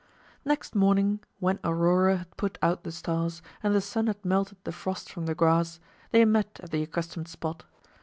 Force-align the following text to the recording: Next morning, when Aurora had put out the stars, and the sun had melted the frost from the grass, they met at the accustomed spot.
Next 0.43 0.73
morning, 0.73 1.19
when 1.37 1.59
Aurora 1.63 2.17
had 2.17 2.35
put 2.35 2.57
out 2.63 2.83
the 2.83 2.91
stars, 2.91 3.43
and 3.61 3.75
the 3.75 3.81
sun 3.81 4.07
had 4.07 4.25
melted 4.25 4.57
the 4.63 4.71
frost 4.71 5.11
from 5.13 5.27
the 5.27 5.35
grass, 5.35 5.79
they 6.09 6.25
met 6.25 6.59
at 6.63 6.71
the 6.71 6.81
accustomed 6.81 7.27
spot. 7.27 7.65